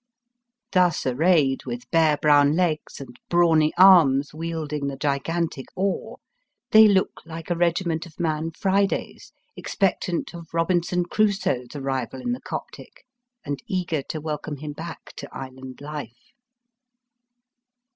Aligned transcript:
Thus 0.71 1.05
arrayed, 1.05 1.65
with 1.65 1.87
bare 1.91 2.17
brown 2.17 2.55
legs, 2.55 2.99
and 2.99 3.19
brawny 3.29 3.71
arms 3.77 4.33
wield 4.33 4.73
ing 4.73 4.87
the 4.87 4.97
gigantic 4.97 5.67
oar, 5.75 6.17
they 6.71 6.87
looked 6.87 7.27
like 7.27 7.51
a 7.51 7.55
regi 7.55 7.85
ment 7.85 8.07
of 8.07 8.19
Man 8.19 8.49
Fridays 8.49 9.31
expectant 9.55 10.33
of 10.33 10.47
Eobinson 10.47 11.03
Crusoe's 11.07 11.75
arrival 11.75 12.19
in 12.19 12.31
the 12.31 12.41
Coptic^ 12.41 13.03
and 13.45 13.61
eager 13.67 14.01
to 14.09 14.19
welcome 14.19 14.57
him 14.57 14.73
back 14.73 15.13
to 15.17 15.29
island 15.31 15.81
life. 15.81 16.31